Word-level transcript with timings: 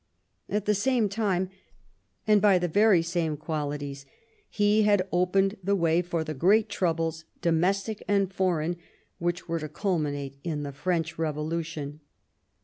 At 0.49 0.65
the 0.65 0.73
same 0.73 1.09
time 1.09 1.49
and 2.25 2.41
by 2.41 2.57
the 2.57 2.67
very 2.67 3.03
same 3.03 3.37
qualities 3.37 4.07
he 4.49 4.81
had 4.81 5.07
opened 5.11 5.57
the 5.63 5.75
way 5.75 6.01
for 6.01 6.23
the 6.23 6.33
great 6.33 6.69
troubles, 6.69 7.25
domestic 7.43 8.01
and 8.07 8.33
foreign, 8.33 8.77
which 9.19 9.47
were 9.47 9.59
to 9.59 9.69
culminate 9.69 10.39
in 10.43 10.63
the 10.63 10.73
French 10.73 11.19
Revolution. 11.19 11.99